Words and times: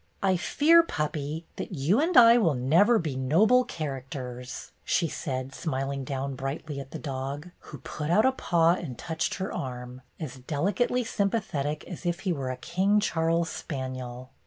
"I 0.23 0.35
fear, 0.35 0.81
puppy, 0.81 1.45
that 1.57 1.73
you 1.73 1.99
and 2.01 2.17
I 2.17 2.39
will 2.39 2.55
never 2.55 2.97
be 2.97 3.15
Noble 3.15 3.63
Characters,'' 3.63 4.71
she 4.83 5.07
said, 5.07 5.53
smiling 5.53 6.03
down 6.03 6.33
brightly 6.33 6.79
at 6.79 6.89
the 6.89 6.97
dog, 6.97 7.51
who 7.65 7.77
put 7.77 8.09
out 8.09 8.25
a 8.25 8.31
paw 8.31 8.71
and 8.71 8.97
touched 8.97 9.35
her 9.35 9.53
arm, 9.53 10.01
as 10.19 10.37
delicately 10.37 11.03
sympathetic 11.03 11.85
as 11.85 12.03
if 12.03 12.21
he 12.21 12.33
were 12.33 12.49
a 12.49 12.57
King 12.57 12.99
Charles 12.99 13.51
spaniel. 13.51 14.31